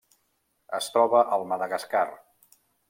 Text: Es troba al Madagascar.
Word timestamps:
Es 0.79 0.89
troba 0.95 1.23
al 1.39 1.47
Madagascar. 1.53 2.05